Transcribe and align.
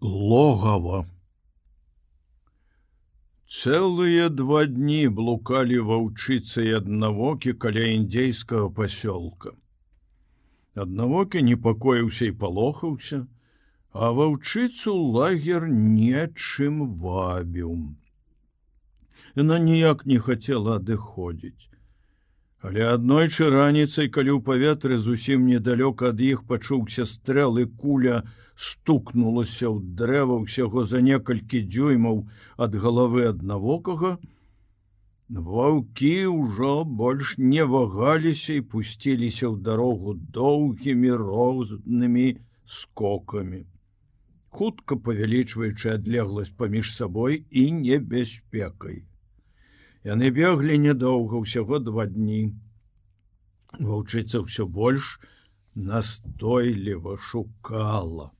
логава 0.00 1.06
Цэлыя 3.48 4.28
два 4.30 4.66
дні 4.70 5.08
блукалі 5.10 5.78
ваўчыцы 5.88 6.66
і 6.68 6.74
аднавокі 6.78 7.54
каля 7.58 7.86
індзейскага 7.94 8.68
пасёлка. 8.76 9.56
Аднавокі 10.78 11.42
непакоіўся 11.42 12.30
і 12.30 12.36
палохаўся, 12.38 13.26
а 13.90 14.12
ваўчыцу 14.14 14.94
лагер 14.94 15.66
нечым 15.66 16.94
вабіў. 17.02 17.74
Яна 19.34 19.58
ніяк 19.58 20.06
не 20.06 20.20
хацела 20.20 20.78
адыходзіць. 20.78 21.74
Але 22.66 22.86
аднойчы 22.92 23.50
раніцай, 23.54 24.08
калі 24.14 24.34
ў 24.34 24.40
паветры 24.48 24.98
зусім 24.98 25.46
недалёка 25.50 26.10
ад 26.14 26.24
іх 26.30 26.42
пачуўся 26.48 27.06
стрэл 27.06 27.62
і 27.62 27.66
куля 27.82 28.22
стукнулася 28.54 29.70
ў 29.70 29.78
дрэва 30.00 30.42
ўсяго 30.42 30.82
за 30.84 31.04
некалькі 31.10 31.62
дзюймаў 31.70 32.26
ад 32.66 32.74
галавы 32.74 33.30
аднавокага, 33.30 34.18
Ваўкі 35.28 36.26
ўжо 36.32 36.84
больш 36.98 37.34
не 37.38 37.64
вагаліся 37.72 38.54
і 38.58 38.62
пусціліся 38.74 39.44
ў 39.48 39.60
дарогу 39.60 40.14
доўгімі 40.36 41.10
рознымі 41.22 42.28
скокамі. 42.64 43.60
Хутка 44.48 44.96
павялічваючы 44.96 45.92
адлегласць 45.96 46.56
паміж 46.56 46.94
сабой 46.94 47.44
і 47.50 47.66
небяспекай. 47.82 49.04
Яны 50.08 50.30
беглі 50.36 50.76
нядоўга 50.80 51.42
ўсяго 51.44 51.78
два 51.84 52.06
дні. 52.08 52.42
Ваўчыцца 53.76 54.40
ўсё 54.44 54.64
больш 54.64 55.08
настойліва 55.88 57.16
шукала. 57.30 58.30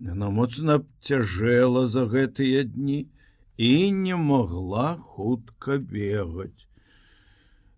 Яна 0.00 0.30
моцна 0.36 0.78
абцяжэла 0.80 1.86
за 1.94 2.06
гэтыя 2.14 2.64
дні 2.64 3.00
і 3.56 3.72
не 4.04 4.16
могла 4.16 4.86
хутка 5.14 5.76
бегаць. 5.78 6.66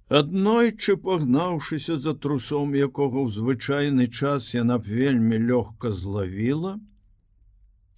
Аднойчы 0.09 0.95
пагнаўшыся 0.97 1.99
за 1.99 2.15
трусом, 2.15 2.79
якога 2.79 3.19
ў 3.27 3.29
звычайны 3.35 4.07
час 4.07 4.55
яна 4.55 4.79
б 4.79 4.87
вельмі 5.01 5.43
лёгка 5.51 5.91
злавіла, 5.91 6.79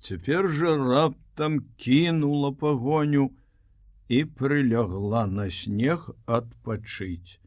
Цяпер 0.01 0.49
жа 0.49 0.73
раптам 0.79 1.61
кінула 1.77 2.53
пагоню, 2.55 3.31
і 4.09 4.25
прылягла 4.25 5.27
на 5.27 5.51
снег 5.51 6.09
адпачыць. 6.25 7.39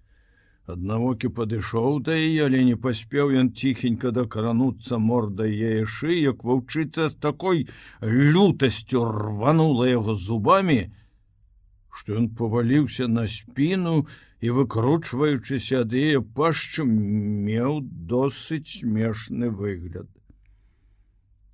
Аднавокі 0.69 1.31
падышоў 1.37 1.99
да 2.05 2.15
яе, 2.15 2.45
але 2.45 2.61
не 2.63 2.75
паспеў 2.83 3.33
ён 3.41 3.49
ціхенька 3.61 4.11
дакрануцца 4.17 4.99
мордай 5.01 5.55
яе 5.57 5.85
шы, 5.93 6.13
як 6.13 6.45
ваўчыцца 6.45 7.09
з 7.09 7.17
такой 7.25 7.65
лютасцю 8.01 9.01
рванула 9.09 9.89
яго 9.89 10.15
зубамі, 10.15 10.93
што 11.89 12.21
ён 12.21 12.29
паваліўся 12.37 13.09
на 13.09 13.25
спіну 13.27 14.05
і 14.39 14.53
выкручваючыся 14.59 15.81
ад 15.87 15.97
яе 15.97 16.21
пашчу 16.21 16.85
меў 16.85 17.81
досыць 18.13 18.77
смешны 18.77 19.49
выгляд. 19.49 20.07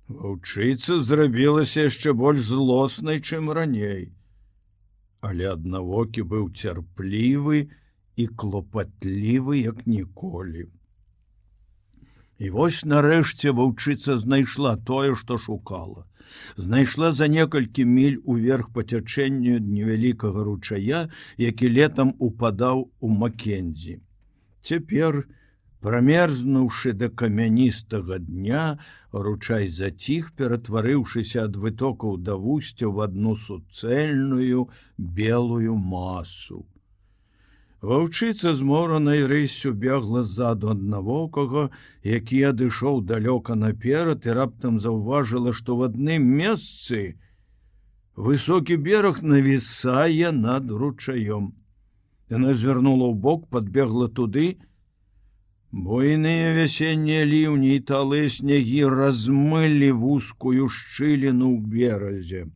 Ваўчыца 0.08 1.00
зрабілася 1.00 1.88
яшчэ 1.88 2.12
больш 2.12 2.44
злоснай, 2.52 3.24
чым 3.24 3.50
раней 3.56 4.12
але 5.20 5.50
аднавокі 5.52 6.24
быў 6.32 6.50
цярплівы 6.54 7.68
і 8.16 8.26
клопатлівы 8.26 9.60
як 9.60 9.86
ніколі. 9.86 10.68
І 12.38 12.50
вось 12.54 12.84
нарэшце 12.84 13.50
ваўчыца 13.50 14.18
знайшла 14.18 14.76
тое, 14.76 15.14
што 15.14 15.38
шукала. 15.38 16.04
Знайшла 16.56 17.10
за 17.12 17.26
некалькі 17.26 17.84
міль 17.84 18.18
уверх 18.24 18.68
па 18.74 18.84
цячэнню 18.84 19.58
невялікага 19.58 20.44
ручая, 20.44 21.08
які 21.36 21.70
летам 21.78 22.14
упадаў 22.18 22.86
у 23.00 23.08
Макензі. 23.08 23.98
Цяпер, 24.62 25.26
Прамерзнуўшы 25.80 26.92
да 27.00 27.08
камяністага 27.08 28.18
дня, 28.18 28.78
ручай 29.12 29.68
заціх, 29.68 30.32
ператварыўшыся 30.34 31.44
ад 31.46 31.54
вытокаў 31.54 32.16
да 32.28 32.34
вусця 32.34 32.90
в 32.90 32.98
адну 33.06 33.36
суцэльную 33.38 34.66
белую 34.98 35.76
масу. 35.78 36.66
Ваўчыца 37.80 38.54
зморанай 38.58 39.22
рыссю 39.30 39.70
бегла 39.72 40.24
ззаду 40.26 40.74
аднавокага, 40.74 41.70
які 42.02 42.42
адышоў 42.50 43.02
далёка 43.06 43.54
наперад 43.54 44.26
і 44.26 44.34
раптам 44.34 44.80
заўважыла, 44.82 45.52
што 45.54 45.76
в 45.78 45.86
адным 45.86 46.26
месцы 46.26 47.14
высокі 48.16 48.82
бераг 48.82 49.22
навісае 49.22 50.34
над 50.34 50.74
ручаём. 50.74 51.54
Яна 52.34 52.50
звярнула 52.58 53.06
ў 53.06 53.14
бок, 53.14 53.46
подбегла 53.46 54.08
туды, 54.10 54.58
Буйныя 55.68 56.54
вясеннія 56.56 57.24
ліўні 57.28 57.74
і 57.76 57.80
талы 57.88 58.20
снегі 58.32 58.88
размылі 58.88 59.90
вузкую 60.00 60.68
шчыліну 60.72 61.48
ў 61.52 61.58
беразе 61.68 62.48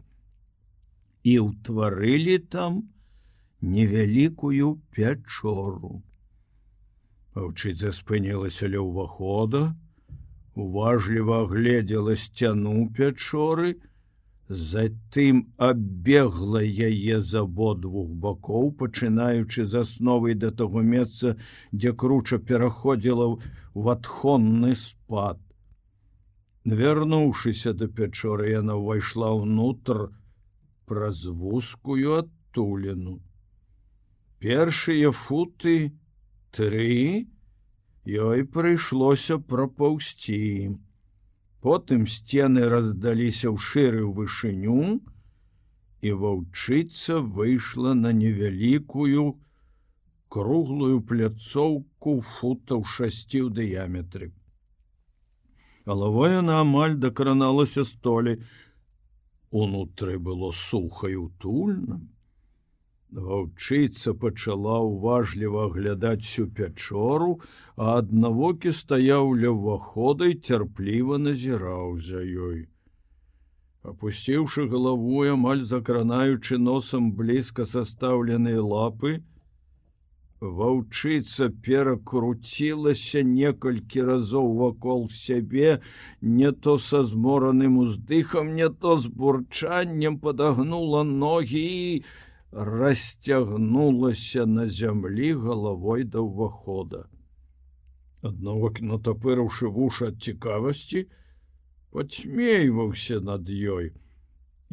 і 1.22 1.34
ўтварылі 1.44 2.38
там 2.54 2.88
невялікую 3.60 4.80
пячору. 4.96 6.00
Паўчыца 7.36 7.92
спынілася 7.92 8.72
ля 8.72 8.80
ўвахода, 8.80 9.76
уважліва 10.56 11.44
агледзела 11.44 12.16
сцяну 12.16 12.88
пячоры, 12.96 13.76
Затым 14.52 15.38
абегла 15.56 16.60
яе 16.60 17.20
з 17.24 17.40
абодвух 17.40 18.08
бакоў, 18.24 18.66
пачынаючы 18.80 19.64
з 19.64 19.80
асновай 19.80 20.34
да 20.42 20.50
таго 20.58 20.82
месца, 20.88 21.32
дзе 21.72 21.92
круча 22.02 22.38
пераходзіла 22.50 23.28
ў 23.32 23.96
адхонны 23.96 24.74
спад. 24.76 25.40
Вярнуўшыся 26.68 27.72
да 27.72 27.88
пячоры, 27.88 28.52
яна 28.52 28.76
ўвайшла 28.76 29.32
ўнутр 29.40 30.04
праз 30.84 31.24
вузкую 31.24 32.20
адтуліну. 32.20 33.18
Першыя 34.38 35.16
футы 35.16 35.96
тры 36.52 37.24
ёй 38.04 38.44
прыйшлося 38.44 39.40
прапаўсці. 39.40 40.76
Потым 41.62 42.06
сцены 42.10 42.66
раздаліся 42.70 43.48
ў 43.54 43.56
шыры 43.64 44.02
вышыню, 44.18 44.98
і 46.02 46.10
ваўчыца 46.22 47.20
выйшла 47.22 47.94
на 47.94 48.10
невялікую 48.20 49.26
круглую 50.32 50.96
пляцоўку 51.10 52.14
футаў 52.34 52.82
шасці 52.94 53.46
ў 53.46 53.48
дыяметры. 53.58 54.32
Галавой 55.86 56.40
на 56.48 56.58
амаль 56.64 56.98
дакраналася 57.04 57.84
столі. 57.84 58.40
Унутры 59.50 60.18
было 60.18 60.50
сухай 60.50 61.14
утульным. 61.14 62.08
Ваўчыца 63.12 64.12
пачала 64.20 64.76
ўважліва 64.88 65.64
аглядаць 65.68 66.24
всю 66.24 66.46
пячору, 66.58 67.40
а 67.76 67.96
аднавокі 68.02 68.72
стаяў 68.78 69.34
ля 69.40 69.50
ўвахода 69.56 70.28
і 70.32 70.38
цярпліва 70.50 71.18
назіраў 71.24 71.98
за 72.06 72.22
ёй. 72.46 72.62
Апусціўшы 73.82 74.64
галаву, 74.72 75.26
амаль 75.34 75.60
закранаючы 75.60 76.56
носам 76.70 77.12
блізка 77.18 77.68
састаўленыя 77.74 78.64
лапы, 78.72 79.20
Ваўчыца 80.42 81.46
перакруцілася 81.66 83.20
некалькі 83.26 84.02
разоў 84.08 84.48
вакол 84.60 85.04
сябе, 85.16 85.78
не 86.20 86.50
то 86.50 86.74
са 86.78 87.04
змораным 87.04 87.76
уздыхам, 87.78 88.50
не 88.56 88.68
то 88.68 88.96
з 88.98 89.06
бурчаннем 89.06 90.18
падагнула 90.18 91.04
ногі 91.04 91.62
і, 91.62 92.02
расцягнулася 92.52 94.46
на 94.46 94.68
зямлі 94.68 95.32
галавой 95.40 96.04
да 96.04 96.20
ўвахода. 96.20 97.08
Адно 98.22 98.54
натапырыўшы 98.92 99.72
вуш 99.72 100.02
ад 100.06 100.20
цікавасці, 100.22 101.08
подсмейваўся 101.90 103.20
над 103.20 103.48
ёй. 103.48 103.92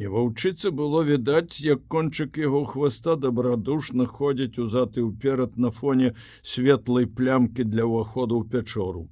І 0.00 0.08
ваўчыца 0.12 0.70
было 0.72 1.02
відаць, 1.04 1.60
як 1.60 1.80
кончык 1.88 2.38
яго 2.40 2.64
хваста 2.64 3.16
дабрадушна 3.16 4.06
ходзіць 4.06 4.60
узад 4.60 4.96
і 4.96 5.08
ўперад 5.08 5.56
на 5.56 5.70
фоне 5.70 6.12
светлай 6.40 7.08
плямкі 7.08 7.64
для 7.64 7.84
ўваходу 7.88 8.40
ў 8.40 8.48
пячору. 8.48 9.08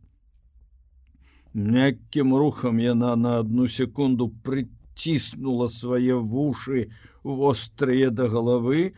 Мяккім 1.52 2.32
рухам 2.36 2.78
яна 2.78 3.16
на 3.16 3.38
одну 3.42 3.66
секунду 3.66 4.28
прыціснула 4.44 5.68
свае 5.68 6.16
вушы, 6.16 6.88
вострые 7.22 8.10
да 8.10 8.28
головы, 8.28 8.94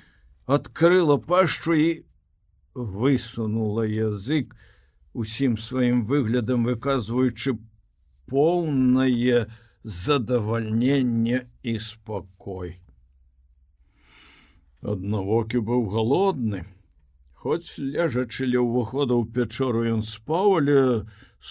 открыла 0.46 1.16
пашчу 1.16 1.72
і 1.72 1.88
высунула 2.74 3.86
язык 3.86 4.56
усім 5.12 5.56
сваім 5.58 6.04
выглядам 6.06 6.64
выказваючы 6.64 7.58
поўнае 8.30 9.46
задавальненне 9.82 11.46
і 11.62 11.78
спакой. 11.78 12.76
Аднавокі 14.80 15.60
быў 15.60 15.88
галодны, 15.92 16.64
Хоць 17.40 17.80
ляжачы 17.80 18.46
ля 18.52 18.60
ўвахода 18.60 19.16
ў 19.16 19.24
пячору 19.32 19.84
ён 19.90 20.02
спаў, 20.04 20.48
але 20.60 20.80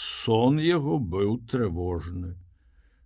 сон 0.02 0.60
яго 0.62 0.98
быў 1.14 1.32
трывожны. 1.50 2.36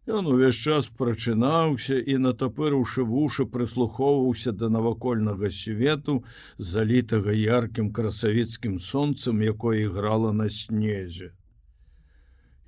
Ён 0.04 0.26
увесь 0.28 0.58
час 0.60 0.88
прачынаўся 1.00 1.96
і 1.96 2.18
натапырыўшы 2.24 3.06
вушы 3.08 3.46
прыслухоўваўся 3.54 4.52
да 4.52 4.68
навакольнага 4.68 5.50
свету, 5.58 6.16
залітага 6.58 7.32
яркім 7.32 7.88
красавіцкім 7.96 8.80
сонцам, 8.80 9.40
якое 9.40 9.88
іграла 9.88 10.34
на 10.34 10.50
снезе. 10.50 11.32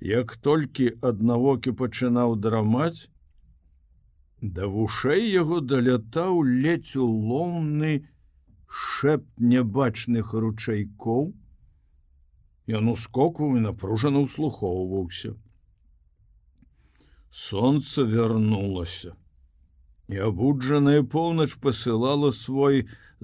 Як 0.00 0.36
толькі 0.40 0.96
аднавокі 1.02 1.76
пачынаў 1.76 2.40
драмаць, 2.40 3.12
да 4.40 4.64
вушэй 4.72 5.28
яго 5.28 5.60
далятаў 5.60 6.40
ледзь 6.40 6.96
уломны 6.96 7.96
шэп 8.66 9.28
нябачных 9.36 10.32
ручайкоў, 10.32 11.34
Ён 12.66 12.88
ускокваў 12.90 13.58
і 13.58 13.60
напружана 13.62 14.24
ўслухоўваўся 14.24 15.36
солнце 17.36 18.02
вярнулася 18.10 19.10
і 20.12 20.20
абуджаная 20.26 21.02
поўнач 21.14 21.48
пасылала 21.66 22.30
свой 22.36 22.78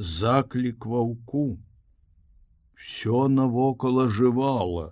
заклік 0.09 0.87
ваўку 0.95 1.45
все 2.83 3.23
навокал 3.39 4.03
ажывала 4.05 4.85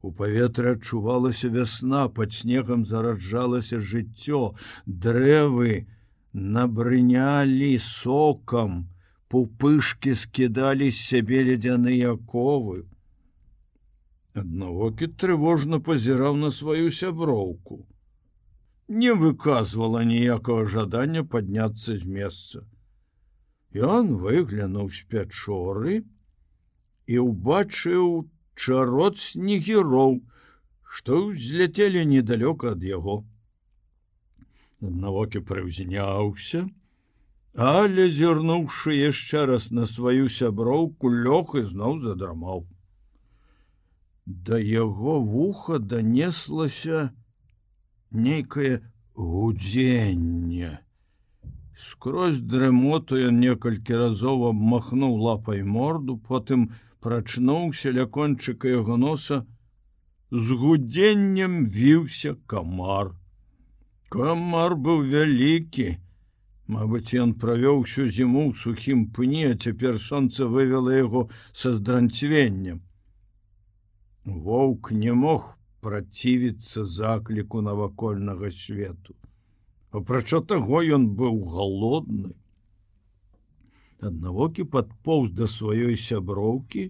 у 0.00 0.14
паветры 0.22 0.72
адчувалася 0.78 1.52
вясна 1.58 2.08
под 2.20 2.32
снегам 2.38 2.88
зараджалася 2.94 3.84
жыццё 3.92 4.42
дрэвы 5.06 5.78
набрынялі 6.58 7.72
сокам 7.90 8.82
пупышки 9.28 10.18
скідалі 10.24 10.88
з 10.90 11.06
сябе 11.12 11.46
ледзяныя 11.52 12.16
ковы 12.34 12.82
аднавокі 14.44 15.14
трывожна 15.24 15.84
пазіраў 15.90 16.46
на 16.46 16.58
сваю 16.64 16.94
сяброўку 17.04 17.84
не 18.88 19.14
выказвала 19.14 20.04
ніякага 20.04 20.66
жадання 20.66 21.24
падняцца 21.24 21.96
з 21.98 22.04
месца. 22.06 22.64
Ён 23.74 24.16
выглянуў 24.20 24.90
з 24.90 25.02
пячоры 25.10 26.04
і 27.06 27.18
ўбачыў 27.18 28.28
чарот 28.54 29.18
снегіроў, 29.18 30.20
што 30.84 31.26
ўзляцелі 31.26 32.04
недалёка 32.06 32.76
ад 32.76 32.84
яго. 32.84 33.24
Навокі 34.80 35.40
прыўзняўся, 35.40 36.68
але 37.56 38.10
зірнуўшы 38.10 38.94
яшчэ 38.94 39.46
раз 39.46 39.70
на 39.70 39.86
сваю 39.86 40.28
сяброўку 40.28 41.10
лёг 41.10 41.56
і 41.58 41.62
зноў 41.72 41.98
задрамаў. 42.04 42.66
Да 44.26 44.58
яго 44.58 45.20
вуха 45.20 45.78
данеслася, 45.78 47.10
нейкае 48.14 48.80
гудзенне. 49.14 50.78
Скрозь 51.76 52.38
дрымоту 52.38 53.18
ён 53.18 53.40
некалькі 53.42 53.98
разоў 53.98 54.46
абмахнуў 54.50 55.18
лапай 55.26 55.62
морду, 55.62 56.16
потым 56.16 56.70
прачнуўся 57.00 57.90
ля 57.96 58.06
кончыка 58.06 58.70
яго 58.70 58.96
носа, 58.96 59.42
з 60.30 60.58
гудзеннем 60.60 61.66
віўся 61.74 62.36
камар. 62.46 63.12
Камар 64.14 64.78
быў 64.78 65.02
вялікі. 65.10 65.98
Мабыць, 66.70 67.12
ён 67.20 67.34
правёў 67.42 67.82
усю 67.82 68.06
зіму 68.08 68.48
ў 68.48 68.52
сухім 68.56 69.04
пні, 69.16 69.42
а 69.50 69.58
цяпер 69.58 69.98
сонца 70.00 70.46
вывела 70.46 70.94
яго 70.96 71.28
са 71.52 71.74
здранцвеннем. 71.74 72.80
Воўк 74.24 74.92
не 74.92 75.12
мог 75.12 75.58
працівіцца 75.84 76.84
закліку 76.96 77.60
навакольнага 77.68 78.50
свету. 78.50 79.14
Апрача 80.00 80.40
таго 80.52 80.80
ён 80.96 81.06
быў 81.20 81.36
галодны. 81.56 82.32
Аднавокі 84.10 84.64
падпоўз 84.76 85.34
да 85.40 85.48
сваёй 85.56 85.96
сяброўкі 86.04 86.88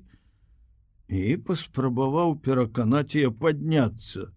і 1.21 1.37
паспрабаваў 1.49 2.39
пераканаць 2.47 3.19
яе 3.21 3.31
падняцца. 3.45 4.31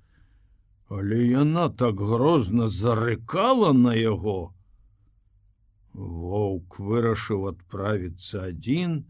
Але 0.90 1.20
яна 1.28 1.70
так 1.82 2.02
грозна 2.10 2.68
зарыкала 2.68 3.72
на 3.78 3.94
яго. 3.96 4.54
Воўк 5.94 6.80
вырашыў 6.90 7.48
адправіцца 7.52 8.44
адзін, 8.52 9.04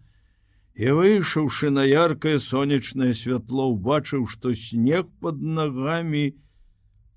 і 0.77 0.95
выйшаўшы 0.99 1.69
на 1.73 1.83
яркое 1.89 2.37
сонечное 2.47 3.13
святло 3.19 3.67
убачыў 3.73 4.25
што 4.33 4.53
снег 4.53 5.11
под 5.25 5.41
ногами 5.59 6.25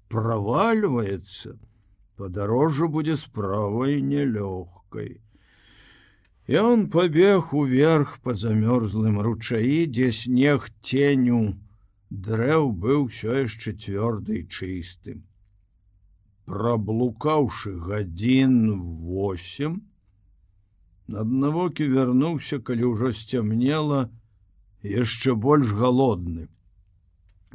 проваливается 0.08 1.58
подорожжу 2.16 2.88
будзе 2.98 3.16
справай 3.24 4.00
нелёгкой 4.12 5.20
и 6.50 6.56
он 6.56 6.88
побег 6.90 7.52
уверх 7.54 8.18
по 8.20 8.34
замёрзлым 8.44 9.20
ручаі 9.26 9.82
дзе 9.86 10.12
снег 10.20 10.70
теню 10.82 11.42
дрэў 12.10 12.72
быў 12.84 13.06
все 13.06 13.34
яшчэ 13.42 13.72
цвёрдый 13.72 14.46
чыстым. 14.50 15.22
Праблукаўшы 16.50 17.76
гадзін 17.86 18.56
8 19.06 19.78
аднавокі 21.16 21.86
вярнуўся 21.90 22.58
калі 22.62 22.94
ўжо 22.94 23.12
сцямнела 23.16 24.08
яшчэ 24.86 25.34
больш 25.34 25.72
галодны. 25.76 26.48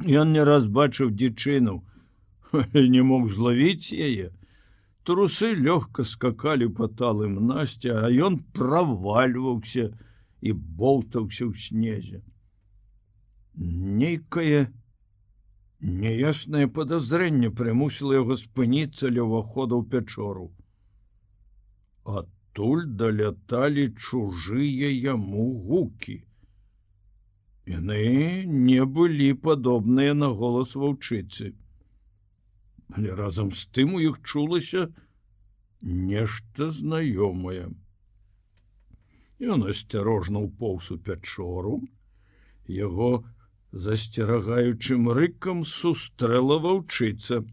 Ён 0.04 0.32
не 0.36 0.44
раз 0.44 0.66
бачыў 0.68 1.10
дзічыну 1.10 1.80
не 2.74 3.02
мог 3.02 3.30
злавіць 3.32 3.92
яе. 3.92 4.32
Трусы 5.06 5.54
лёгка 5.54 6.04
скакалі 6.04 6.68
по 6.68 6.88
талым 6.88 7.46
насця 7.46 8.00
а 8.04 8.10
ён 8.10 8.42
правальваўся 8.52 9.90
і 10.42 10.52
болтаўся 10.52 11.46
ў 11.46 11.54
снезе. 11.54 12.22
Нейкае 13.56 14.68
неяснае 15.80 16.66
подазрэнне 16.68 17.50
прымусіла 17.50 18.20
яго 18.20 18.36
спыніцца 18.36 19.12
ля 19.14 19.24
ўвахода 19.24 19.78
ў 19.78 19.82
пячору. 19.92 20.50
От 22.04 22.28
адтуль 22.56 22.86
даляталі 22.96 23.92
чужыя 24.00 24.88
яму 24.88 25.60
гукі. 25.68 26.24
Яны 27.68 28.46
не 28.46 28.84
былі 28.84 29.34
падобныя 29.34 30.14
на 30.14 30.28
голас 30.32 30.72
ваўчыцы. 30.74 31.52
Але 32.96 33.12
разам 33.12 33.50
з 33.52 33.66
тым 33.76 33.94
у 33.94 34.00
іх 34.00 34.22
чулася 34.24 34.88
нешта 35.82 36.70
знаёмае. 36.70 37.68
Ён 39.36 39.68
асцярожна 39.68 40.40
ўпоўз 40.48 40.90
у 40.92 40.98
пячору, 40.98 41.82
яго 42.64 43.26
засцерагаючым 43.72 45.12
рыкам 45.12 45.60
сустрэла 45.60 46.56
ваўчыца. 46.64 47.44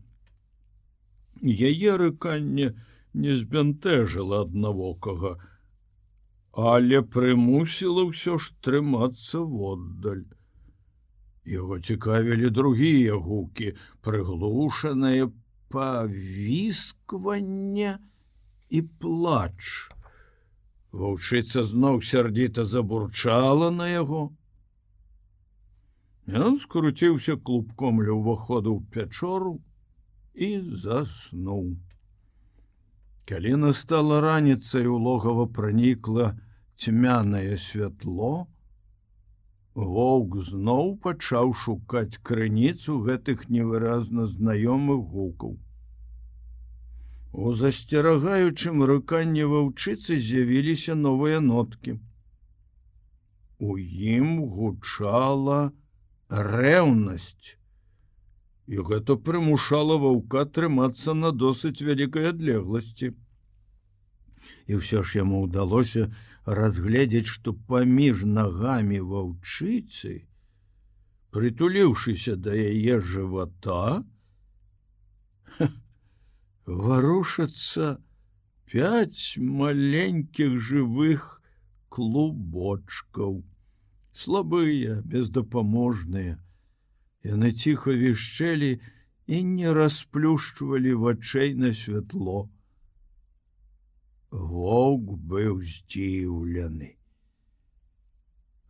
Яе 1.44 1.98
рыканне, 2.00 2.72
не 3.14 3.36
збянтэжыла 3.40 4.42
аднавокага, 4.46 5.32
але 6.54 7.02
прымусіла 7.16 8.06
ўсё 8.10 8.38
ж 8.38 8.54
трымацца 8.66 9.42
воддаль. 9.42 10.26
Яго 11.46 11.80
цікавілі 11.80 12.50
другія 12.50 13.16
гукі, 13.20 13.76
прыглушанае 14.02 15.30
павіскванне 15.74 17.98
і 18.70 18.82
плач. 19.02 19.90
Ваўчыца 20.94 21.66
зноў 21.66 22.06
сярдзіта 22.06 22.70
забурчала 22.70 23.74
на 23.74 23.90
яго. 23.90 24.38
Ён 26.30 26.62
скруціўся 26.62 27.36
клубком 27.36 28.00
ля 28.06 28.14
ўваходу 28.16 28.78
ў 28.78 28.80
пячору 28.94 29.60
і 30.34 30.62
заснуў. 30.62 31.76
Калі 33.26 33.56
настала 33.56 34.22
раніцай 34.22 34.88
у 34.88 34.98
логава 35.00 35.48
пранікла 35.48 36.34
цьмянае 36.76 37.58
святло, 37.58 38.48
Воўк 39.74 40.36
зноў 40.48 40.90
пачаў 41.04 41.54
шукаць 41.60 42.22
крыніцу 42.30 42.98
гэтых 43.06 43.46
невыразна 43.50 44.26
знаёмых 44.34 45.00
гукаў. 45.14 45.56
У 47.34 47.54
засцерагаючым 47.62 48.84
рыканні 48.92 49.48
ваўчыцы 49.54 50.18
з'явіліся 50.26 50.94
новыя 50.94 51.40
ноткі. 51.48 51.98
У 53.58 53.80
ім 53.80 54.30
гучала 54.54 55.74
рэўнасць, 56.30 57.58
і 58.68 58.86
гэта 58.90 59.16
прымушала 59.20 59.98
ваўка 60.00 60.46
трымацца 60.58 61.14
на 61.14 61.32
досыць 61.32 61.84
вялікай 61.84 62.30
адлегласці. 62.32 63.12
І 64.68 64.80
ўсё 64.80 65.04
ж 65.04 65.20
яму 65.20 65.44
ўдалося 65.48 66.08
разгледзець, 66.46 67.28
што 67.32 67.56
паміж 67.72 68.24
нагамі 68.28 69.00
ваўчыцы, 69.00 70.24
прытуліўшыся 71.36 72.36
да 72.36 72.56
яе 72.56 73.00
жывата, 73.00 74.04
варушацца 76.66 78.00
пять 78.72 79.38
маленькіх 79.38 80.60
жывых 80.60 81.42
клубочкаў, 81.90 83.44
слабыя, 84.14 85.02
бездапаможныя, 85.06 86.40
Яны 87.24 87.52
ціха 87.52 87.96
вішчэлі 88.00 88.72
і 89.28 89.44
не 89.44 89.74
расплюшчвалі 89.74 90.94
вачэй 91.04 91.56
на 91.56 91.72
святло. 91.74 92.50
Воўк 94.32 95.16
быў 95.32 95.62
здзіўлены. 95.62 96.98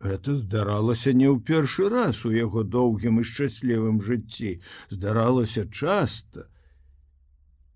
Это 0.04 0.36
здаралася 0.36 1.12
не 1.16 1.26
ў 1.32 1.40
першы 1.40 1.88
раз 1.88 2.22
у 2.28 2.32
яго 2.36 2.62
доўгім 2.62 3.20
і 3.20 3.24
шчаслівым 3.24 4.02
жыцці, 4.04 4.60
здаралася 4.92 5.64
часта. 5.64 6.44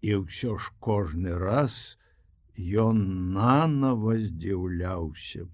І 0.05 0.23
ўсё 0.23 0.59
ж 0.61 0.71
кожны 0.79 1.33
раз 1.41 1.97
ён 2.59 3.33
нанова 3.35 4.19
здзіўляўся. 4.21 5.49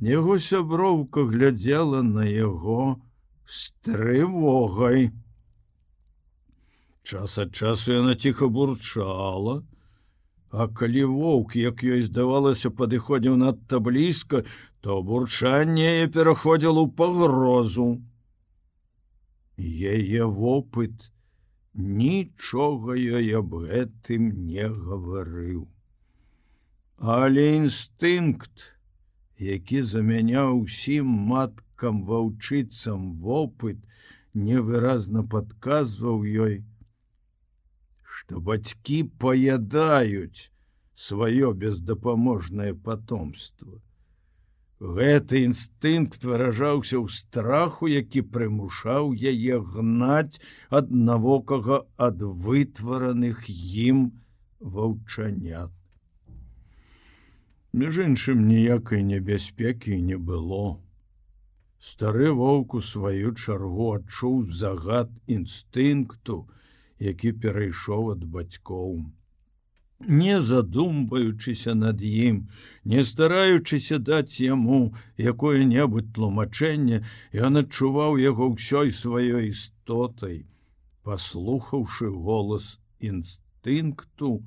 Яго 0.00 0.38
сяброўка 0.38 1.26
глядзела 1.26 2.06
на 2.06 2.24
яго, 2.24 3.02
з 3.46 3.72
трывогай. 3.86 5.10
Час 7.06 7.38
ад 7.38 7.54
часу 7.54 7.92
яна 7.94 8.14
ціха 8.14 8.48
бурчала, 8.48 9.62
А 10.50 10.68
калі 10.68 11.04
воўк, 11.04 11.56
як 11.58 11.82
ёй 11.84 12.02
здавалася, 12.06 12.70
падыходзіў 12.70 13.34
надта 13.36 13.80
блізка, 13.82 14.44
то 14.80 15.02
бурчанне 15.02 16.06
пераходзіл 16.14 16.78
у 16.78 16.86
пагрозу. 16.88 17.86
Яе 19.58 20.24
вопыт 20.38 21.10
нічога 21.74 22.94
ёй 22.94 23.34
аб 23.42 23.58
гэтым 23.66 24.30
не 24.46 24.70
гаварыў. 24.70 25.66
Але 26.96 27.46
інстынкт, 27.58 28.72
які 29.36 29.82
замяняў 29.82 30.62
усім 30.62 31.06
матку, 31.34 31.65
бабкам 31.76 32.04
ваўчыцам 32.04 33.20
вопыт 33.20 33.76
невыразна 34.34 35.22
падказваў 35.22 36.24
ёй, 36.24 36.64
што 38.02 38.40
бацькі 38.40 39.04
паядаюць 39.20 40.50
сваё 40.94 41.52
бездапаможнае 41.52 42.72
патомство. 42.74 43.82
Гэты 44.80 45.44
інстынкт 45.44 46.24
выражаўся 46.24 46.96
ў 46.96 47.08
страху, 47.12 47.88
які 47.88 48.22
прымушаў 48.22 49.12
яе 49.12 49.60
гнаць 49.60 50.40
ад 50.70 50.90
навокага 50.90 51.84
ад 51.96 52.20
вытвараных 52.22 53.48
ім 53.48 54.12
ваўчанят. 54.60 55.72
Між 57.72 57.98
іншым 58.08 58.48
ніякай 58.48 59.04
небяспекі 59.04 60.00
не 60.00 60.16
было. 60.16 60.80
Стары 61.80 62.30
воўк 62.32 62.74
у 62.74 62.80
сваю 62.80 63.32
чаргу 63.34 63.92
адчуў 63.96 64.42
загад 64.60 65.10
інстынкту, 65.26 66.46
які 66.98 67.32
перайшоў 67.44 68.10
ад 68.16 68.24
бацькоў. 68.24 69.04
Не 70.00 70.42
задумваючыся 70.42 71.74
над 71.74 72.02
ім, 72.02 72.48
не 72.84 73.04
стараючыся 73.04 73.98
даць 73.98 74.40
яму 74.40 74.92
якое-небудзь 75.16 76.12
тлумачэнне, 76.16 77.00
ён 77.32 77.62
адчуваў 77.62 78.18
яго 78.20 78.50
ўсёй 78.56 78.92
сваёй 78.92 79.48
істотай, 79.52 80.44
паслухаўшы 81.02 82.10
голас 82.12 82.76
інстынкту, 83.00 84.44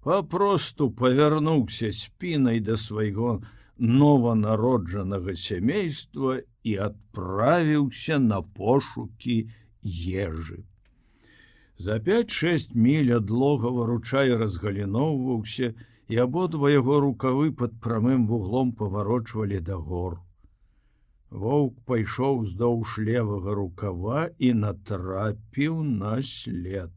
папросту 0.00 0.88
павярнуўся 0.90 1.92
спінай 1.92 2.60
да 2.60 2.76
свайго 2.76 3.40
нованароджанага 3.76 5.36
сямейства 5.36 6.40
і 6.64 6.76
адправіўся 6.86 8.18
на 8.18 8.42
пошукі 8.42 9.36
ежы. 9.84 10.64
За 11.80 11.96
5-6 12.06 12.74
міль 12.74 13.14
адлога 13.16 13.70
выручай 13.76 14.34
разгаліноўваўся, 14.36 15.72
і 16.10 16.16
абодва 16.24 16.70
яго 16.72 16.98
рукавы 17.04 17.52
пад 17.60 17.76
прамым 17.84 18.26
вуглом 18.26 18.72
паварочвалі 18.80 19.60
да 19.68 19.76
гор. 19.90 20.18
Воўк 21.30 21.76
пайшоў 21.86 22.40
здоўж 22.52 22.96
левага 23.08 23.54
рукава 23.54 24.22
і 24.38 24.50
натрапіў 24.62 25.82
на 26.02 26.16
след. 26.30 26.90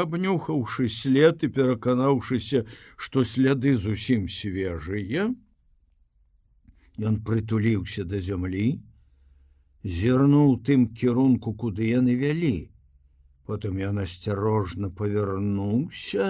Абнюхаўшы 0.00 0.88
след 0.96 1.46
і 1.46 1.48
пераканаўшыся, 1.56 2.62
што 2.96 3.24
сляды 3.24 3.72
зусім 3.86 4.28
свежыя, 4.28 5.30
Ён 7.00 7.16
прытуліўся 7.24 8.04
да 8.04 8.20
зямлі, 8.20 8.66
зірнуў 9.84 10.56
тым 10.68 10.88
кірунку, 11.02 11.54
куды 11.62 11.88
яны 11.88 12.16
вялі. 12.22 12.70
Потым 13.48 13.78
ён 13.90 14.02
асцярожна 14.02 14.90
павярнуўся 14.98 16.26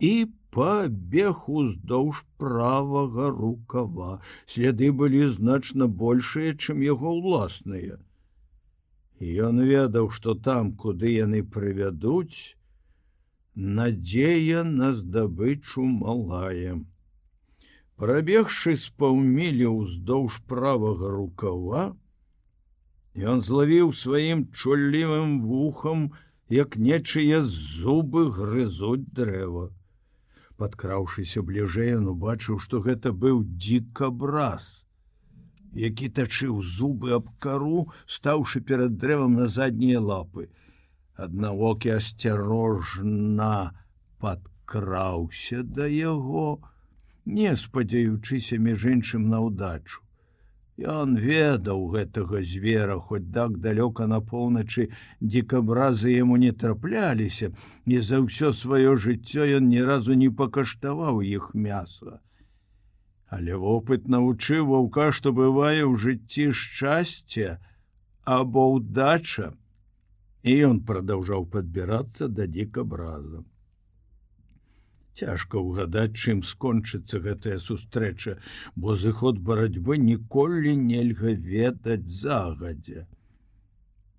і 0.00 0.12
пабег 0.56 1.44
уздоўж 1.48 2.22
правага 2.40 3.28
рукава. 3.36 4.20
Сляды 4.54 4.88
былі 5.02 5.28
значна 5.34 5.86
большыя, 6.04 6.56
чым 6.56 6.82
яго 6.86 7.12
ўласныя. 7.18 8.00
Ён 9.22 9.60
ведаў, 9.62 10.10
што 10.10 10.34
там, 10.34 10.72
куды 10.74 11.12
яны 11.14 11.44
прывядуць, 11.44 12.56
надзея 13.54 14.64
на 14.64 14.92
здабычу 14.96 15.84
малаем. 15.84 16.86
Прабегшы 18.02 18.72
з 18.74 18.90
паўмілі 18.98 19.66
ўздоўж 19.70 20.36
правага 20.50 21.10
рукава, 21.16 21.82
ён 23.32 23.42
злавіў 23.48 23.92
сваім 23.94 24.40
чуллівым 24.50 25.36
вухам, 25.46 26.00
як 26.50 26.74
нечыя 26.86 27.38
зубы 27.50 28.24
грызуць 28.38 29.06
дрэва. 29.18 29.68
Падкраўшыся 30.58 31.44
бліжэй, 31.46 31.92
ён 32.00 32.10
убачыў, 32.14 32.58
што 32.64 32.82
гэта 32.88 33.14
быў 33.26 33.44
дзікабраз, 33.68 34.66
які 35.84 36.10
тачыў 36.18 36.58
зубы 36.72 37.14
аб 37.20 37.30
кару, 37.38 37.86
стаўшы 38.16 38.64
перад 38.72 38.98
дрэвам 38.98 39.38
на 39.44 39.46
заднія 39.46 40.02
лапы. 40.02 40.50
Аднавокі 41.14 41.94
асцярожна 42.00 43.54
падкраўся 44.18 45.62
да 45.62 45.86
яго, 45.86 46.58
не 47.24 47.56
спадзяючыся 47.56 48.58
між 48.58 48.86
іншым 48.94 49.28
на 49.28 49.40
ўдачу. 49.46 50.02
Ён 50.78 51.14
ведаў 51.20 51.84
гэтага 51.92 52.42
звера, 52.42 52.96
хоць 52.98 53.30
так 53.32 53.58
далёка 53.60 54.06
на 54.08 54.20
поўначы 54.20 54.88
дзікабразы 55.20 56.10
яму 56.10 56.36
не 56.36 56.52
трапляліся, 56.52 57.52
і 57.86 58.00
за 58.00 58.24
ўсё 58.24 58.52
сваё 58.56 58.96
жыццё 58.96 59.44
ён 59.60 59.68
ні 59.68 59.82
разу 59.84 60.14
не 60.14 60.30
пакаштаваў 60.30 61.20
іх 61.20 61.52
мяса. 61.54 62.18
Але 63.28 63.54
вопыт 63.54 64.08
навучыў 64.08 64.66
ваўка, 64.72 65.12
што 65.12 65.32
бывае 65.32 65.84
ў 65.84 65.94
жыцці 65.96 66.50
шчасце 66.52 67.60
або 68.24 68.80
ўдача, 68.80 69.52
і 70.42 70.52
ён 70.72 70.80
прадаўжаў 70.88 71.46
падбірацца 71.52 72.28
да 72.28 72.48
дзікабраза. 72.48 73.44
Цяжка 75.20 75.60
ўгадаць, 75.60 76.16
чым 76.16 76.42
скончыцца 76.50 77.20
гэтая 77.24 77.58
сустрэча, 77.60 78.38
бо 78.76 78.94
зыход 78.96 79.40
барацьбы 79.48 79.98
ніколі 80.04 80.76
нельга 80.84 81.34
ведаць 81.54 82.08
загадзя. 82.20 83.04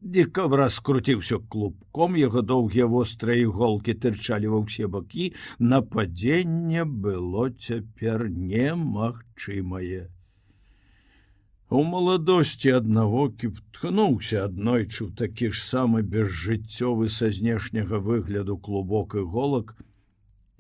Дзікав 0.04 0.54
раскруціўся 0.60 1.38
клубком, 1.50 2.16
яго 2.20 2.42
доўгія 2.48 2.86
вострыя 2.94 3.48
іголкі 3.48 3.94
тырчалі 4.06 4.52
ва 4.54 4.60
ўсе 4.64 4.90
бакі, 4.96 5.28
нападзенне 5.74 6.84
было 7.06 7.46
цяпер 7.68 8.28
немагчымае. 8.28 10.02
У 11.74 11.84
маладосці 11.94 12.76
аднаго 12.80 13.24
кіпткнуўся 13.44 14.44
аднойчы 14.50 15.00
ў 15.08 15.10
такі 15.24 15.50
ж 15.56 15.64
самы 15.70 16.04
безжыццёвы 16.16 17.08
са 17.16 17.32
знешняга 17.40 18.04
выгляду 18.10 18.60
клубок 18.68 19.16
іголак, 19.24 19.74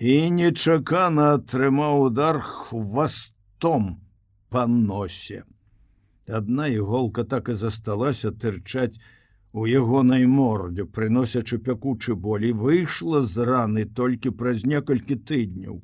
і 0.03 0.13
нечакана 0.36 1.25
атрымаў 1.38 2.01
удар 2.05 2.39
хвастом 2.43 3.83
па 4.51 4.63
носе. 4.67 5.43
Адна 6.39 6.65
іголка 6.72 7.24
так 7.33 7.51
і 7.53 7.55
засталася 7.62 8.31
тырчаць 8.43 9.00
у 9.53 9.63
ягонай 9.69 10.25
мордзе, 10.27 10.83
прыносячы 10.98 11.60
пякучы 11.67 12.15
болі, 12.25 12.51
выйшла 12.63 13.22
з 13.24 13.48
раны 13.48 13.86
толькі 14.00 14.33
праз 14.41 14.65
некалькі 14.74 15.15
тыдняў. 15.31 15.79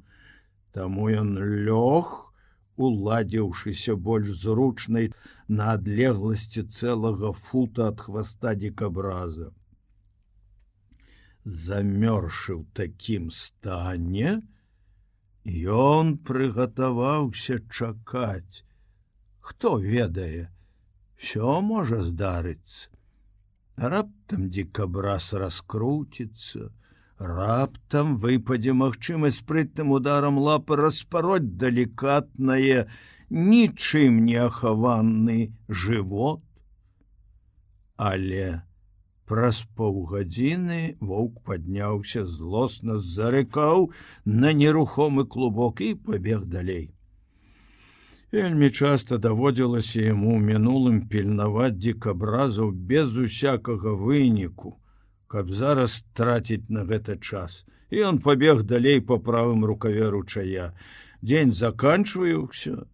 Таму 0.75 1.07
ён 1.21 1.31
лёг, 1.69 2.11
уладзіўшыся 2.75 3.95
больш 4.09 4.35
зручнай 4.43 5.13
на 5.47 5.71
адлегласці 5.77 6.67
цэлага 6.67 7.31
фута 7.45 7.87
ад 7.93 8.03
хваста 8.03 8.55
дзікабраза. 8.65 9.51
Замёршыў 11.49 12.65
такім 12.77 13.29
стане, 13.33 14.39
Ён 15.49 16.17
прыгатаваўся 16.17 17.59
чакаць. 17.71 18.63
Хто 19.39 19.79
ведае, 19.79 20.51
що 21.17 21.61
можа 21.61 22.03
здарыцца. 22.03 22.89
Раптам 23.77 24.49
дзікабраз 24.51 25.33
раскруціцца, 25.33 26.69
раптам 27.17 28.17
выпадзе 28.17 28.73
магчымасць 28.73 29.39
спрытным 29.39 29.91
ударам 29.91 30.37
лапы 30.37 30.75
распароть 30.75 31.57
далікатнае, 31.57 32.85
нічым 33.29 34.25
не 34.25 34.37
ахаваны 34.43 35.55
жывот. 35.69 36.43
Але 37.95 38.61
праз 39.29 39.63
паўгадзіны 39.79 40.79
воўк 41.09 41.41
падняўся 41.49 42.23
злосна 42.35 42.97
зарыкаў 43.15 43.89
на 44.43 44.53
нерухомы 44.61 45.25
клубок 45.35 45.81
і 45.87 45.89
пабег 46.07 46.45
далей. 46.53 46.87
Вельмі 48.31 48.69
часта 48.69 49.17
даводзілася 49.17 50.01
яму 50.05 50.37
мінулым 50.49 51.01
пільнаваць 51.13 51.77
дзікабразаў 51.77 52.71
без 52.91 53.17
усякага 53.17 53.93
выніку, 54.01 54.73
каб 55.33 55.53
зараз 55.61 56.01
траціць 56.13 56.69
на 56.69 56.85
гэта 56.89 57.17
час. 57.17 57.65
І 57.89 58.05
ён 58.09 58.19
пабег 58.25 58.61
далей 58.69 59.01
па 59.01 59.17
правым 59.17 59.65
рукаве 59.65 60.09
ручая. 60.13 60.73
Дзень 61.21 61.53
заканчваюўся, 61.53 62.85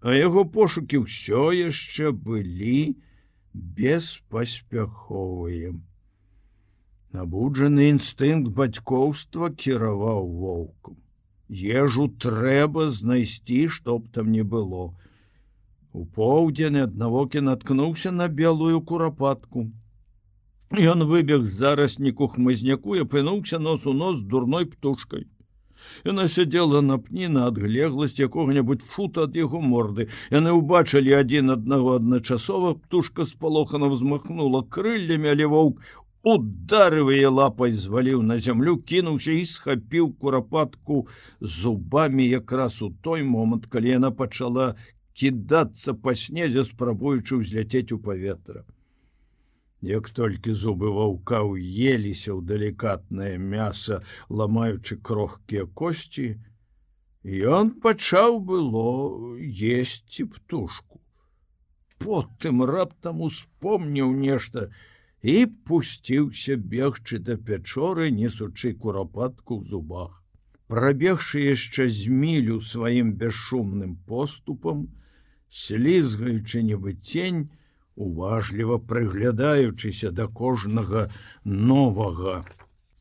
а 0.00 0.14
яго 0.14 0.44
пошукі 0.58 1.02
ўсё 1.06 1.50
яшчэ 1.54 2.14
былі, 2.14 2.98
беспаспяховыя. 3.54 5.72
Набуджаны 7.12 7.92
інстынкт 7.92 8.48
бацькоўства 8.56 9.52
кіраваў 9.52 10.28
воўкам. 10.42 10.96
Ежу 11.52 12.08
трэба 12.24 12.88
знайсці, 12.88 13.68
чтоб 13.68 14.08
там 14.08 14.32
не 14.32 14.42
было. 14.42 14.96
У 15.92 16.06
поўдзень 16.06 16.80
аднавокі 16.82 17.44
наткнуўся 17.44 18.10
на 18.10 18.28
белую 18.28 18.80
курапатку. 18.80 19.70
Ён 20.72 21.04
выбег 21.04 21.44
з 21.44 21.52
зарасніку 21.52 22.28
хмызняку 22.32 22.96
і 22.96 23.04
апынуўся 23.04 23.58
нос 23.58 23.86
у 23.86 23.92
нос 23.92 24.22
дурной 24.22 24.64
птушкой. 24.64 25.26
Яна 26.04 26.28
сядзела 26.28 26.82
на 26.82 26.98
пні 26.98 27.28
на 27.28 27.46
адглегласць 27.50 28.20
якога-небудзь 28.20 28.86
фута 28.94 29.26
ад 29.28 29.36
яго 29.38 29.60
морды. 29.60 30.08
Яны 30.34 30.54
ўбачылі 30.58 31.16
адзін 31.18 31.54
аднаго 31.56 31.96
адначасова 32.00 32.74
птушка 32.80 33.26
спалохана 33.28 33.90
взмахнула 33.92 34.62
крыльлямі, 34.66 35.32
але 35.34 35.46
воўк 35.46 35.82
ударывае 36.22 37.28
лапай 37.28 37.72
зваліў 37.74 38.22
на 38.22 38.38
зямлю, 38.38 38.76
кінуўся 38.78 39.34
і 39.34 39.44
схапіў 39.52 40.12
курапатку 40.22 41.06
зубамі 41.40 42.26
якраз 42.28 42.82
у 42.82 42.90
той 43.02 43.22
момант, 43.26 43.66
калі 43.66 43.96
яна 43.98 44.10
пачала 44.10 44.74
кідацца 45.18 45.94
па 45.94 46.14
снезе, 46.14 46.64
спрабуючы 46.64 47.42
ўзляцець 47.42 47.90
у 47.92 47.98
паветра. 47.98 48.64
Як 49.82 50.10
толькі 50.14 50.52
зубы 50.54 50.90
ваўка 50.94 51.42
уеліся 51.42 52.30
ў 52.30 52.40
далікатнае 52.46 53.34
мяса, 53.38 53.98
ламаючы 54.30 54.96
крохкія 55.08 55.66
косці, 55.80 56.26
ён 57.26 57.72
пачаў 57.82 58.38
было 58.46 58.86
есці 59.50 60.26
птушку. 60.30 61.02
Потым 61.98 62.62
раптам 62.62 63.22
успомніў 63.26 64.14
нешта 64.14 64.70
і 65.22 65.46
пусціўся 65.66 66.56
бегчы 66.56 67.18
да 67.18 67.36
пячоры, 67.36 68.10
несучы 68.10 68.74
курапатку 68.74 69.58
ў 69.58 69.66
зубах. 69.66 70.22
Прабегшы 70.70 71.42
яшчэ 71.42 71.88
з 71.90 72.06
мілю 72.06 72.60
сваім 72.62 73.14
бесшумным 73.18 73.98
поступам, 74.06 74.86
слізгаючы 75.50 76.62
нібы 76.70 76.94
цень, 77.02 77.50
уважліва 77.96 78.78
прыглядаючыся 78.92 80.10
да 80.10 80.28
кожнага 80.28 81.08
новага 81.44 82.44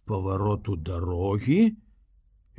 павароту 0.06 0.76
дарогі, 0.76 1.62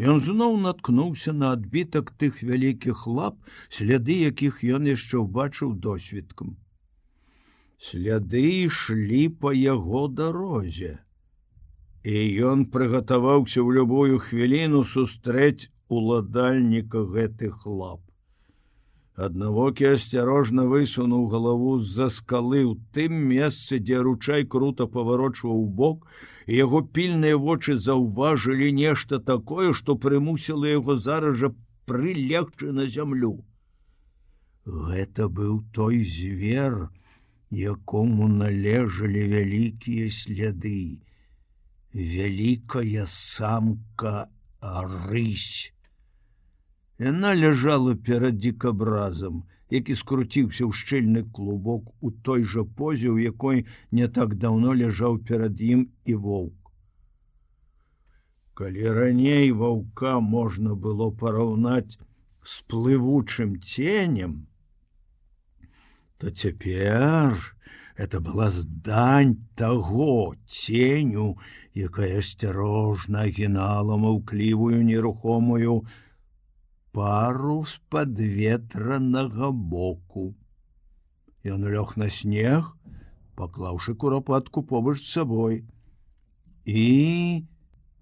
Ён 0.01 0.21
зноў 0.25 0.57
наткнуўся 0.61 1.33
на 1.33 1.53
адбітак 1.55 2.11
тых 2.21 2.43
вялікіх 2.43 3.07
лап, 3.07 3.37
сляды 3.69 4.17
якіх 4.19 4.63
ён 4.65 4.89
яшчэ 4.89 5.21
ўбачыў 5.21 5.75
досведкам. 5.85 6.57
Сляды 7.77 8.43
ішлі 8.67 9.29
па 9.43 9.53
яго 9.53 10.09
дарозе. 10.09 10.99
І 12.03 12.17
ён 12.51 12.65
прыгатаваўся 12.73 13.61
ў 13.63 13.69
любую 13.79 14.19
хвіліну 14.19 14.83
сустрэць 14.83 15.69
уладальніка 15.87 17.05
гэтых 17.05 17.67
лап. 17.67 18.01
Аднавокі 19.23 19.87
асцярожна 19.95 20.63
высунуў 20.71 21.27
галаву 21.33 21.73
з-за 21.79 22.09
скалы 22.11 22.61
ў 22.67 22.75
тым 22.97 23.19
месцы, 23.33 23.79
дзе 23.79 24.01
ручай 24.07 24.47
круто 24.55 24.87
паварочваў 24.95 25.61
бок, 25.81 26.09
і 26.47 26.59
яго 26.59 26.81
пільныя 26.97 27.39
вочы 27.39 27.77
заўважылі 27.79 28.71
нешта 28.79 29.21
такое, 29.33 29.69
што 29.81 29.95
прымусіла 30.05 30.73
яго 30.73 30.97
зараз 31.07 31.39
жа 31.43 31.53
прылегчы 31.87 32.73
на 32.79 32.89
зямлю. 32.97 33.35
Гэта 34.67 35.29
быў 35.29 35.63
той 35.77 36.03
звер, 36.17 36.91
якому 37.51 38.29
належалі 38.29 39.23
вялікія 39.35 40.11
сляды. 40.11 41.03
Вялікая 41.93 43.07
самка 43.07 44.31
рысь. 44.63 45.75
Яна 47.03 47.35
ляжала 47.35 47.95
перад 48.07 48.37
дзікабразам, 48.39 49.43
які 49.75 49.95
скруціўся 49.99 50.63
ў 50.69 50.73
шчыльны 50.81 51.23
клубок 51.35 51.89
у 51.99 52.11
той 52.27 52.45
жа 52.51 52.63
позе, 52.81 53.09
у 53.11 53.19
якой 53.19 53.65
не 53.91 54.07
так 54.19 54.37
даўно 54.43 54.75
ляжаў 54.81 55.19
перад 55.31 55.59
ім 55.69 55.89
і 56.07 56.15
воўк. 56.27 56.71
Калі 58.55 58.93
раней 58.99 59.51
ваўка 59.63 60.21
можна 60.21 60.77
было 60.85 61.09
параўнаць 61.23 61.99
з 62.53 62.55
плывучым 62.71 63.57
ценем, 63.73 64.37
то 66.19 66.31
цяпер 66.31 67.35
это 67.97 68.21
была 68.21 68.51
здань 68.51 69.35
таго 69.57 70.37
ценю, 70.47 71.27
якая 71.75 72.23
асцярожна 72.23 73.27
гінала 73.27 73.99
маўклівую 74.07 74.85
нерухомую, 74.87 75.83
пару 76.93 77.65
з-пад 77.65 78.21
ветранага 78.21 79.51
боку. 79.51 80.35
Ён 81.45 81.67
лёг 81.75 81.97
на 81.97 82.09
снег, 82.09 82.73
паклаўшы 83.37 83.95
курапатку 83.95 84.63
побач 84.63 84.99
з 85.03 85.09
сабой 85.19 85.65
і 86.65 87.45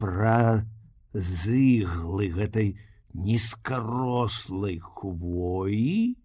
пра 0.02 0.66
зыглы 1.14 2.28
гэтай 2.34 2.74
нізкарослай 3.14 4.78
хвоі 4.78 6.20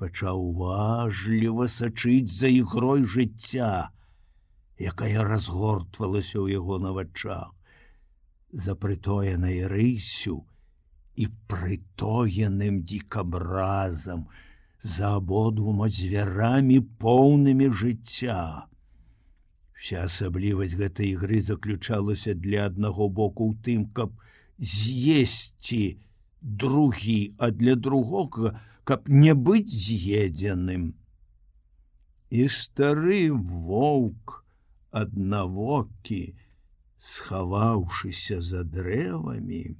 пачаў 0.00 0.40
важліва 0.60 1.66
сачыць 1.72 2.32
за 2.38 2.48
ігрой 2.52 3.04
жыцця, 3.04 3.90
якая 4.78 5.24
разгортвалася 5.24 6.36
ў 6.40 6.60
яго 6.60 6.78
на 6.78 6.92
вачах, 6.96 7.52
за 8.52 8.76
прытоенай 8.76 9.64
рысю, 9.72 10.44
і 11.16 11.26
прытоеным 11.50 12.82
дзікабразам 12.84 14.26
за 14.94 15.16
абодвума 15.18 15.88
звярамі 15.88 16.80
поўнымі 17.02 17.68
жыцця. 17.82 18.68
Вся 19.76 20.04
асаблівасць 20.08 20.76
гэтай 20.80 21.12
ігры 21.16 21.40
заключалася 21.44 22.34
для 22.34 22.66
аднаго 22.70 23.08
боку 23.08 23.50
ў 23.50 23.54
тым, 23.64 23.86
каб 23.96 24.12
з'есці 24.58 26.00
другі, 26.40 27.34
а 27.38 27.50
для 27.50 27.74
другога, 27.76 28.60
каб 28.84 29.08
не 29.08 29.34
быць 29.34 29.72
з'едзеным. 29.72 30.94
І 32.30 32.48
стары 32.48 33.30
воўк 33.32 34.42
аднавокі, 34.90 36.22
схаваўшыся 36.98 38.40
за 38.40 38.62
дрэвамі, 38.64 39.76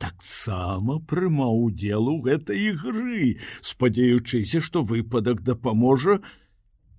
таксама 0.00 0.98
прымаў 1.12 1.64
удзел 1.68 2.08
у 2.12 2.18
гэтай 2.26 2.60
ігры, 2.72 3.36
спадзяючыся, 3.70 4.62
што 4.64 4.82
выпадак 4.92 5.42
дапаможа 5.44 6.20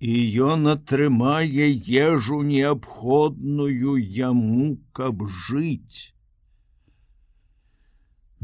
і 0.02 0.14
ён 0.54 0.70
атрымае 0.74 1.68
ежу 2.06 2.42
неабходную 2.46 3.96
яму, 4.18 4.68
каб 4.98 5.26
жыць. 5.46 6.14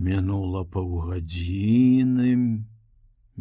Мінула 0.09 0.63
паўгадзіны, 0.75 2.35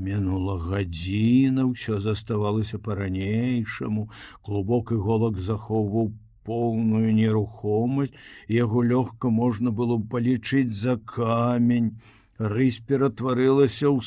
мінула 0.07 0.55
гадзіна, 0.61 1.67
ўсё 1.73 1.99
заставалася 2.01 2.81
па-ранейшаму, 2.87 4.09
клубок 4.41 4.93
іголак 4.97 5.37
захоўваў 5.49 6.09
поўную 6.47 7.13
нерухомасць, 7.19 8.15
яго 8.57 8.83
лёгка 8.91 9.31
можна 9.39 9.73
было 9.79 9.97
б 10.01 10.09
палічыць 10.15 10.79
за 10.83 10.95
камень. 11.13 11.89
Рысь 12.37 12.79
ператварылася 12.79 13.91
ў 13.91 13.99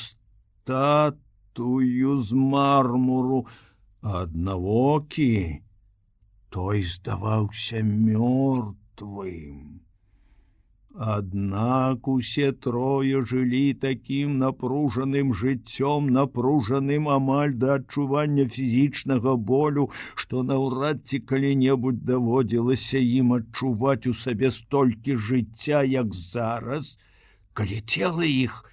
статую 0.65 2.17
з 2.23 2.39
мармуру, 2.55 3.45
аднавокі 4.01 5.61
той 6.51 6.83
здаваўся 6.83 7.83
мёртвым. 7.85 9.90
Аднак 10.95 12.09
усе 12.09 12.53
трое 12.53 13.23
жылі 13.23 13.75
такім 13.75 14.39
напружаным 14.39 15.33
жыццём, 15.33 16.11
напружаным 16.11 17.09
амаль 17.09 17.55
да 17.55 17.75
адчування 17.79 18.49
фізічнага 18.49 19.37
болю, 19.37 19.91
што 20.17 20.43
наўрад 20.43 21.07
ці 21.07 21.21
калі-небудзь 21.21 22.03
даводзілася 22.03 22.99
ім 22.99 23.33
адчуваць 23.39 24.07
у 24.11 24.15
сабе 24.15 24.51
столькі 24.51 25.17
жыцця, 25.17 25.83
як 25.87 26.15
зараз, 26.15 26.99
калі 27.55 27.81
цела 27.87 28.27
іх 28.27 28.65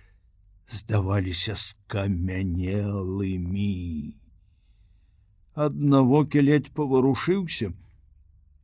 здаваліся 0.66 1.54
скамянелымі 1.56 4.14
аднавокі 5.54 6.42
ледь 6.50 6.74
паварушыўся 6.78 7.74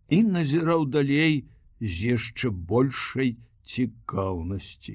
і 0.10 0.24
назіраў 0.24 0.86
далей 0.94 1.46
з 1.84 2.16
яшчэ 2.16 2.50
большай 2.74 3.36
цікаўнасці. 3.68 4.94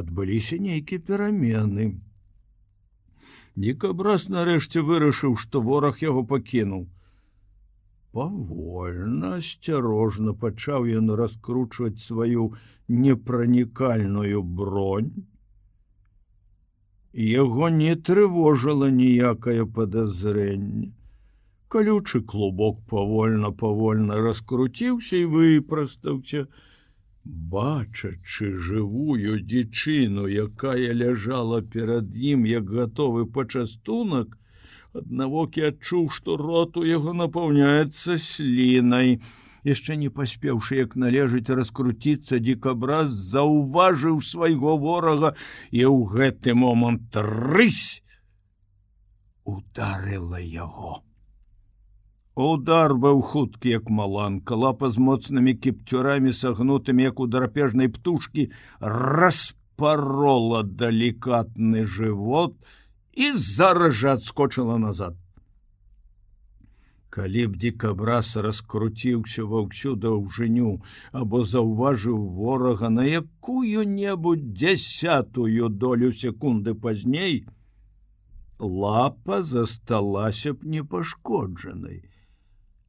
Адбыліся 0.00 0.58
нейкія 0.64 1.00
перамены. 1.08 1.86
Дікабраз 3.64 4.28
нарэшце 4.34 4.84
вырашыў, 4.88 5.36
што 5.44 5.64
вораг 5.68 6.04
яго 6.04 6.24
пакінуў. 6.34 6.84
Павольна, 8.12 9.34
асцярожна 9.40 10.36
пачаў 10.44 10.88
ён 11.00 11.12
раскручваць 11.22 12.04
сваю 12.06 12.48
непранікальную 12.88 14.42
бронь. 14.60 15.12
Яго 17.12 17.68
не 17.82 17.94
трывожала 18.08 18.88
ніякае 19.02 19.64
падазрэнне 19.78 20.92
калючы 21.72 22.20
клубок 22.32 22.82
павольна 22.92 23.50
павольна 23.64 24.20
раскруціўся 24.26 25.16
і 25.22 25.30
выпрастаўся 25.36 26.44
бачачы 27.54 28.48
жывую 28.66 29.38
дзічыну 29.52 30.28
якая 30.44 30.92
ляжала 31.02 31.60
перад 31.74 32.16
ім 32.32 32.44
як 32.50 32.72
гатовы 32.78 33.24
пачастунак 33.36 34.34
аднавокі 35.00 35.64
адчуў 35.68 36.08
што 36.16 36.36
рот 36.40 36.76
у 36.80 36.82
яго 36.88 37.14
напаўняецца 37.20 38.18
слінай. 38.24 39.14
Яшчэ 39.68 39.94
не 40.02 40.10
паспеўшы 40.16 40.78
як 40.78 40.96
належыць 41.02 41.56
раскруціцца 41.60 42.40
дзікабраз 42.42 43.14
заўважыў 43.34 44.18
свайго 44.28 44.74
ворага 44.84 45.30
і 45.70 45.86
ў 45.86 45.98
гэты 46.16 46.56
момант 46.64 47.20
рысь 47.28 48.02
ударыла 49.54 50.42
яго 50.42 50.98
Удар 52.34 52.94
быў 52.96 53.20
хуткі 53.20 53.68
як 53.68 53.90
маланка, 53.92 54.56
лапа 54.56 54.88
з 54.90 54.96
моцнымі 54.96 55.52
кіпцюрамі 55.52 56.32
сагнутымі 56.32 57.02
як 57.04 57.20
у 57.20 57.26
драпежнай 57.28 57.88
птушкі 57.92 58.48
распарола 58.80 60.62
далікатны 60.64 61.84
жывот 61.84 62.56
і 63.12 63.32
зараз 63.36 63.92
жа 63.94 64.16
адскочыла 64.16 64.78
назад. 64.80 65.18
Калі 67.12 67.52
б 67.52 67.60
дзікабрас 67.60 68.32
раскруціўся 68.40 69.44
ва 69.44 69.60
ўсю 69.68 69.92
даўжыню 70.00 70.80
або 71.12 71.44
заўважыў 71.44 72.16
ворага 72.16 72.88
на 72.88 73.04
якую-небудзь 73.04 74.48
дзясятую 74.56 75.68
долю 75.68 76.08
секунды 76.16 76.72
пазней, 76.72 77.44
лапа 78.56 79.42
засталася 79.42 80.54
б 80.56 80.64
непашкоджанай. 80.64 82.00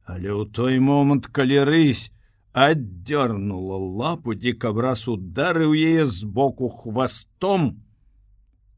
Але 0.04 0.28
ў 0.28 0.44
той 0.52 0.78
момант, 0.78 1.30
калі 1.32 1.64
рысь 1.64 2.12
аддзёрнула 2.52 3.78
лапу, 4.00 4.36
дзікабраз 4.36 5.08
ударыў 5.08 5.72
яе 5.74 6.04
з 6.06 6.28
боку 6.28 6.68
хвастом 6.68 7.82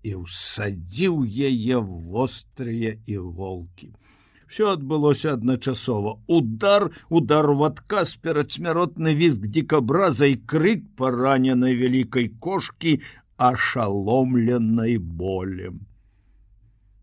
і 0.07 0.23
ўсадзіў 0.23 1.27
яе 1.27 1.83
вострыя 1.83 2.95
іголкі. 3.11 3.91
Всё 4.47 4.71
адбылося 4.71 5.35
адначасова. 5.35 6.23
Удар, 6.31 6.95
удар 7.11 7.51
в 7.51 7.67
адказ 7.67 8.15
перадсмяротны 8.23 9.15
віск 9.19 9.51
дзікабраза 9.51 10.31
і 10.31 10.39
крык 10.47 10.87
параненай 10.95 11.75
вялікай 11.75 12.31
кошкі 12.39 13.03
ашаломленай 13.37 14.99
болем. 15.03 15.83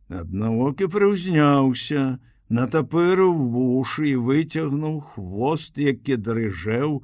Аднавокі 0.08 0.88
прыўзняўся, 0.88 2.24
натапырыў 2.54 3.34
вушы 3.54 4.13
і 4.13 4.16
выцягнуў 4.30 5.00
хвост, 5.13 5.78
які 5.78 6.18
дрыжэў 6.28 7.02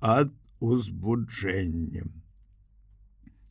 ад 0.00 0.32
узбуджэння. 0.60 2.04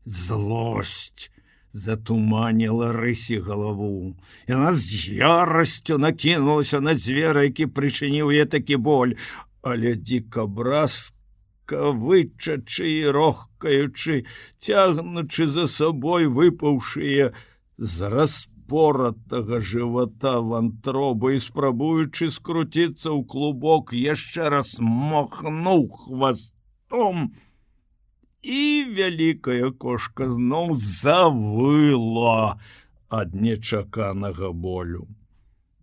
Злосць 0.06 1.32
затуманила 1.72 2.92
рысі 2.94 3.40
галаву. 3.48 4.14
Яна 4.48 4.74
з 4.76 5.18
ярасцю 5.18 5.98
накінулася 5.98 6.82
на 6.82 6.94
звера, 6.94 7.48
які 7.48 7.66
прычыніў 7.66 8.32
я 8.36 8.46
такі 8.46 8.78
боль, 8.78 9.16
але 9.62 9.96
дзікабразка 9.96 11.96
вычачы 12.06 12.86
і 12.86 13.10
рохкаючы, 13.18 14.26
цягнучы 14.60 15.48
за 15.48 15.68
сабой 15.68 16.28
выпаўшыя 16.28 17.34
з 17.78 18.14
распа 18.14 18.51
упоратага 18.72 19.60
жывата 19.60 20.40
вантроба 20.40 21.36
і 21.36 21.40
спрабуючы 21.44 22.32
скруціцца 22.32 23.12
ў 23.12 23.28
клубок 23.28 23.92
яшчэ 23.92 24.48
раз 24.48 24.80
махнуў 24.80 25.92
хвастом 25.92 27.36
і 28.42 28.62
вялікая 28.96 29.76
кошка 29.76 30.32
зноў 30.32 30.80
завыла 30.80 32.56
ад 33.12 33.36
нечаканага 33.36 34.56
болю. 34.56 35.04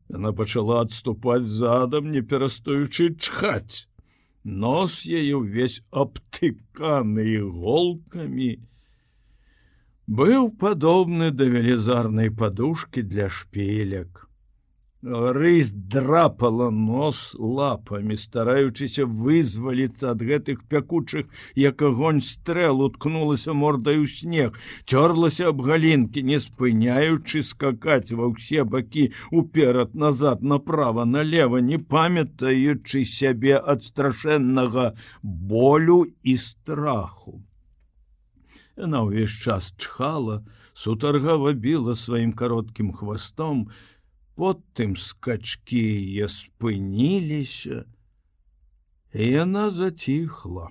Яна 0.09 0.33
пачала 0.33 0.81
адступаць 0.81 1.44
задам, 1.44 2.09
не 2.09 2.24
перастаючы 2.24 3.12
чхаць. 3.20 3.85
Нос 4.48 5.05
яе 5.05 5.37
ўвесь 5.37 5.85
абтыканы 5.92 7.29
іголкамі, 7.37 8.64
быў 10.09 10.49
падобны 10.61 11.31
да 11.31 11.44
велізарнай 11.44 12.31
падушки 12.31 13.03
для 13.03 13.29
шпілек. 13.29 14.25
Рысь 15.03 15.71
драпала 15.71 16.71
нос 16.71 17.37
лапамі, 17.38 18.16
стараючыся 18.16 19.05
вызваліцца 19.07 20.11
ад 20.11 20.25
гэтых 20.31 20.64
пякучых, 20.73 21.29
як 21.55 21.83
агонь 21.83 22.18
стрэл 22.21 22.81
уткнулася 22.83 23.53
мордай 23.53 24.01
у 24.03 24.09
снег, 24.11 24.59
цёрлася 24.90 25.53
аб 25.53 25.62
галінкі, 25.62 26.25
не 26.25 26.40
спыняючы 26.42 27.44
скакаць 27.47 28.11
ва 28.11 28.33
ўсе 28.33 28.64
бакі 28.64 29.12
уперад 29.31 29.94
назад 29.94 30.42
направа 30.42 31.05
налево, 31.05 31.61
не 31.62 31.79
памятаючы 31.79 33.05
сябе 33.05 33.55
ад 33.55 33.85
страшэннага 33.85 34.97
болю 35.23 36.07
і 36.25 36.37
страху. 36.37 37.38
Яна 38.79 39.03
ўвесь 39.03 39.35
час 39.35 39.75
чхала, 39.75 40.47
сутаргава 40.71 41.51
біла 41.53 41.99
сваім 41.99 42.31
кароткім 42.31 42.93
хвастом, 42.95 43.67
потым 44.38 44.95
скачкі 44.95 45.83
е 46.23 46.29
спыніліся, 46.31 47.83
і 49.11 49.25
яна 49.35 49.71
заціхла. 49.75 50.71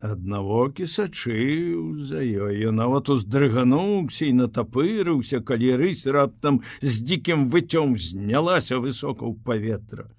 Аднавокі 0.00 0.88
сачыў 0.90 2.02
за 2.10 2.26
ёй, 2.26 2.66
нават 2.74 3.12
уздрыгануўся 3.14 4.26
і 4.26 4.34
натапырыўся, 4.42 5.44
калі 5.46 5.76
рысь 5.76 6.06
раптам 6.10 6.62
з 6.82 7.04
дзікім 7.06 7.46
выцём 7.54 7.94
знялася 7.94 8.82
высока 8.82 9.28
ў 9.28 9.38
паветра. 9.46 10.10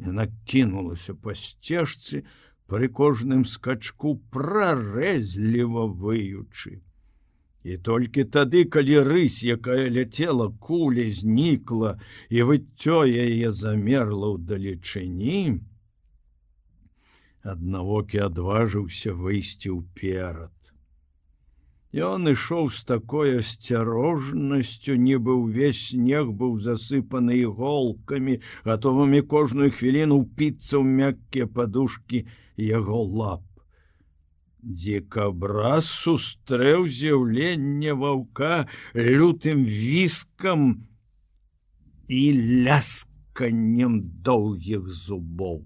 Яна 0.00 0.30
кінулася 0.48 1.12
па 1.12 1.34
сцежцы, 1.36 2.24
пры 2.70 2.88
кожным 3.00 3.42
скачку 3.52 4.14
прарэзліва 4.34 5.86
выючы. 6.02 6.78
І 7.62 7.76
толькі 7.88 8.24
тады, 8.36 8.62
калі 8.64 9.00
рысь, 9.08 9.40
якая 9.44 9.90
ляцела 9.96 10.46
куля 10.66 11.04
знікла 11.16 11.98
і 12.30 12.46
выццё 12.50 13.02
яе 13.04 13.50
замерла 13.52 14.30
ў 14.32 14.36
далечыні, 14.52 15.42
аднавокі 17.42 18.24
адважыўся 18.30 19.12
выйсці 19.12 19.76
ўперад. 19.76 20.54
Ён 21.90 22.30
ішоў 22.30 22.70
з 22.70 22.84
такой 22.86 23.38
асцярожнасцю, 23.42 24.94
нібы 24.94 25.34
ўвесь 25.42 25.90
снег 25.90 26.30
быў 26.30 26.54
засыпаны 26.62 27.34
іголкамі, 27.42 28.38
гатовымі 28.62 29.26
кожную 29.26 29.74
хвіліну 29.74 30.20
ўпіцца 30.22 30.78
ў 30.78 30.84
мяккія 30.86 31.50
падушкі 31.50 32.22
яго 32.66 33.02
лап. 33.20 33.44
Дзекабраз 34.60 35.88
сустрэў 35.88 36.84
з'яўленне 36.84 37.96
ваўка 37.96 38.68
лютым 38.94 39.64
віскам 39.64 40.84
і 42.08 42.20
лясканнем 42.66 44.00
доўгіх 44.26 44.88
зубоў. 44.88 45.64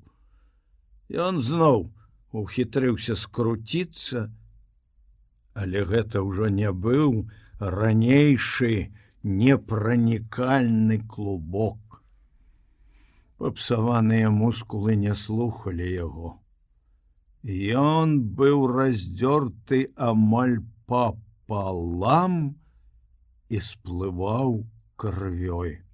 Ён 1.10 1.42
зноў 1.42 1.90
ухітрыўся 2.30 3.18
скруціцца, 3.18 4.30
але 5.54 5.84
гэта 5.90 6.22
ўжо 6.22 6.50
не 6.50 6.70
быў 6.70 7.26
ранейшы 7.58 8.94
непранікальны 9.22 11.00
клубок. 11.08 12.02
Папсаваныя 13.38 14.30
мускулы 14.30 14.96
не 14.96 15.14
слухали 15.14 15.86
яго. 15.90 16.38
Ён 17.44 18.20
быў 18.40 18.66
раздзёрты 18.72 19.92
амаль 20.00 20.64
папалам 20.88 22.56
і 23.52 23.60
сплываў 23.60 24.64
крывёй. 24.96 25.84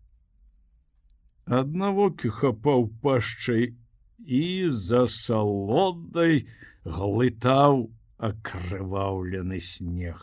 Аднавокі 1.50 2.30
хапаў 2.30 2.86
пашчай 3.02 3.74
і 4.22 4.70
за 4.70 5.10
салодай 5.10 6.46
глытаў 6.86 7.90
акрываўлены 8.18 9.58
снег. 9.58 10.22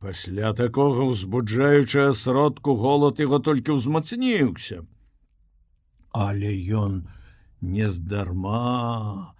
Пасля 0.00 0.54
такога 0.54 1.12
ўзбуджаючая 1.12 2.14
сродку 2.16 2.72
голод 2.72 3.20
яго 3.20 3.44
толькі 3.44 3.76
ўзмацніўся. 3.76 4.86
Але 6.14 6.56
ён 6.72 7.02
нездарма, 7.60 9.36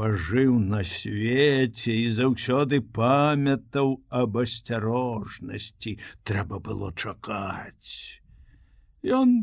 пажыў 0.00 0.52
на 0.64 0.78
свеце 0.88 1.92
і 1.92 2.04
заўсёды 2.16 2.78
памятаў 2.98 3.90
аб 4.20 4.38
асцярожнасці. 4.42 5.92
Трэба 6.24 6.60
было 6.68 6.88
чакаць. 6.96 8.24
Ён 9.04 9.34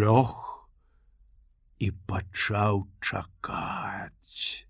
лёг 0.00 0.32
і 1.84 1.90
пачаў 2.08 2.88
чакаць. 3.04 4.64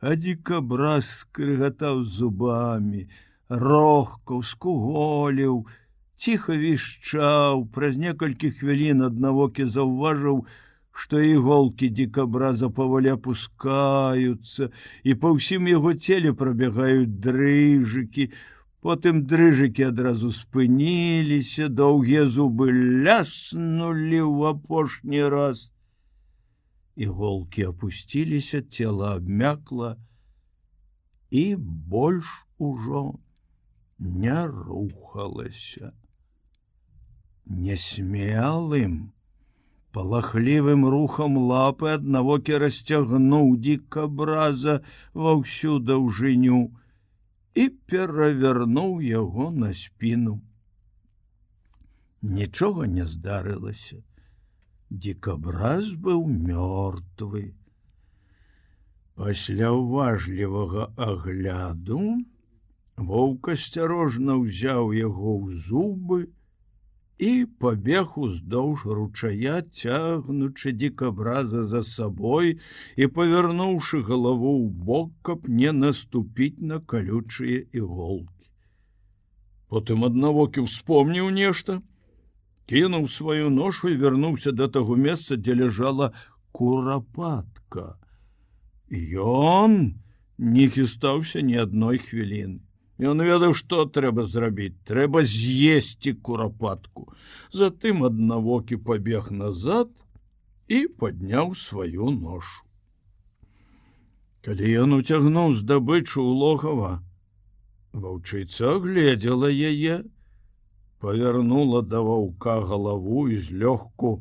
Адзікабраз 0.00 1.12
скрыгатаў 1.20 2.02
зубамі 2.16 3.04
рохкаў 3.68 4.40
скуголіў 4.54 5.62
ціха 6.16 6.56
вішчаў 6.64 7.68
праз 7.76 8.00
некалькі 8.00 8.56
хвілін 8.56 9.04
аднавокі 9.12 9.68
заўважыў 9.76 10.46
что 10.92 11.20
іголки 11.20 11.88
дикобраза 11.88 12.70
паволі 12.70 13.10
опускаются 13.16 14.68
і 15.02 15.14
по 15.14 15.32
ўсім 15.32 15.68
яго 15.72 15.96
целе 15.96 16.32
пробягаюць 16.36 17.08
дрыжыкі. 17.08 18.28
Потым 18.82 19.22
дрыжыкі 19.30 19.88
адразу 19.88 20.28
спыніліся 20.34 21.68
доўгія 21.72 22.26
зубы 22.28 22.68
ляснули 23.06 24.20
ў 24.20 24.52
апошні 24.52 25.22
раз. 25.32 25.72
Іголки 26.96 27.64
опусціліся 27.72 28.60
тело 28.60 29.16
абмякла 29.16 29.96
і 31.30 31.56
больш 31.56 32.28
ужо 32.58 33.16
не 33.98 34.46
рухалася. 34.46 35.92
Несмелым 37.46 39.12
палахлівым 39.96 40.86
рухам 40.94 41.36
лапы 41.50 41.90
аднавокі 41.94 42.60
расцягнуў 42.62 43.50
дзікабраза 43.66 44.78
ва 45.24 45.34
ўсю 45.40 45.76
даўжыню 45.88 46.60
і 47.54 47.68
перавярнуў 47.92 49.00
яго 49.08 49.50
на 49.64 49.72
спіну. 49.76 50.40
Нічога 52.22 52.86
не 52.86 53.04
здарылася. 53.04 54.00
Дзікабраз 54.92 55.94
быў 56.06 56.24
мёртвы. 56.28 57.44
Пасля 59.16 59.72
ўважлівага 59.76 60.92
агляду 60.96 62.00
воўк 62.96 63.48
асцярожна 63.54 64.36
ўзяў 64.40 64.92
яго 64.96 65.32
ў 65.42 65.56
зубы, 65.66 66.20
і 67.22 67.46
пабег 67.62 68.14
уздоўж 68.18 68.82
ручая 68.98 69.58
цягнучы 69.80 70.72
дзікабраза 70.78 71.62
за 71.72 71.82
сабой 71.88 72.48
і 72.96 73.08
павярнуўшы 73.18 74.00
галаву 74.08 74.54
ў 74.58 74.66
бок, 74.88 75.12
каб 75.28 75.46
не 75.60 75.70
наступіць 75.82 76.58
на 76.72 76.80
калючыя 76.92 77.62
іголкі. 77.82 78.50
Потым 79.70 80.02
аднавокі 80.08 80.66
успомніў 80.66 81.30
нешта, 81.38 81.78
кінуў 82.66 83.06
сваю 83.18 83.54
ношу 83.54 83.94
і 83.94 84.00
вярнуўся 84.02 84.50
да 84.50 84.66
таго 84.78 84.98
месца, 85.06 85.38
дзе 85.38 85.54
ляжала 85.62 86.10
курапатка. 86.50 87.86
Ён 88.90 89.78
не 90.58 90.68
хістаўся 90.74 91.46
ні 91.46 91.62
адной 91.68 92.02
хвіліны. 92.02 92.60
Ён 93.00 93.22
ведаў, 93.24 93.54
што 93.56 93.86
трэба 93.88 94.26
зрабіць, 94.26 94.76
трэба 94.84 95.22
з'есці 95.24 96.12
курапатку. 96.12 97.08
Затым 97.52 98.04
аднавокі 98.04 98.76
пабег 98.76 99.30
назад 99.32 99.88
і 100.68 100.86
падняў 101.00 101.54
сваю 101.54 102.10
ношу. 102.12 102.66
Калі 104.42 104.66
ён 104.84 104.98
уцягнуў 104.98 105.54
здабычу 105.54 106.18
ў 106.18 106.30
логава, 106.42 106.92
ваўчыца 107.92 108.78
гледзела 108.82 109.48
яе, 109.48 110.02
павярнула 110.98 111.82
да 111.82 112.00
ваўка 112.02 112.58
галаву 112.66 113.28
і 113.30 113.38
злёгку 113.38 114.18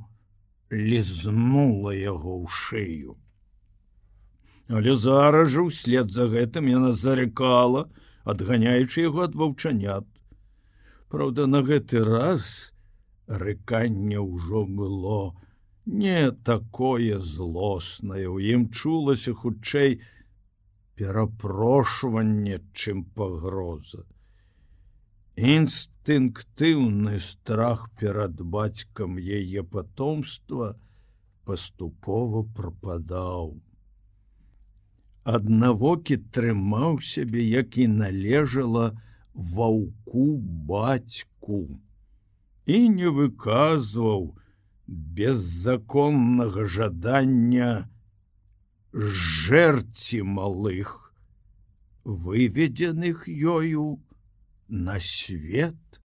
лізнула 0.72 1.94
яго 1.98 2.38
ў 2.42 2.48
шыю. 2.48 3.18
Але 4.72 4.96
зараз 4.96 5.52
жа 5.52 5.68
ўслед 5.68 6.14
за 6.16 6.30
гэтым 6.32 6.70
яна 6.72 6.92
зарекала, 6.96 7.90
адганяючы 8.24 9.08
яго 9.08 9.26
ад 9.28 9.36
ваўчанят. 9.36 10.08
Праўда, 11.10 11.48
на 11.48 11.62
гэты 11.62 12.04
раз 12.08 12.74
рыканне 13.28 14.20
ўжо 14.20 14.66
было 14.66 15.34
не 15.86 16.32
такое 16.32 17.20
злоснае, 17.20 18.28
у 18.30 18.40
ім 18.40 18.70
чулася 18.70 19.34
хутчэй 19.34 20.00
перапрошванне, 20.96 22.62
чым 22.74 23.04
пагроза. 23.18 24.06
Інстынктыўны 25.36 27.18
страх 27.20 27.90
перад 28.00 28.42
бацькам 28.56 29.18
яе 29.18 29.64
патомства 29.64 30.76
паступова 31.46 32.44
прападаў 32.56 33.56
аднавокі 35.24 36.18
трымаў 36.34 37.00
сябе 37.06 37.44
як 37.46 37.78
і 37.78 37.88
належала 37.88 38.86
ваўку 39.34 40.26
бацьку 40.70 41.62
і 42.66 42.90
не 42.90 43.10
выказваў 43.18 44.34
беззаконнага 44.88 46.66
жадання 46.66 47.70
жэрці 48.94 50.22
малых 50.24 51.14
выведзеных 52.04 53.28
ёю 53.30 54.02
на 54.68 55.00
свет 55.00 56.00